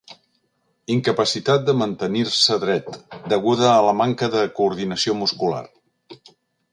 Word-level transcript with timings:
Incapacitat 0.93 1.67
de 1.67 1.75
mantenir-se 1.81 2.57
dret, 2.63 2.89
deguda 3.33 3.67
a 3.73 3.85
la 3.91 3.95
manca 3.99 4.31
de 4.37 4.41
coordinació 4.61 5.19
muscular. 5.21 5.65